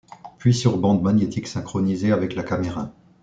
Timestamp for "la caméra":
2.33-2.91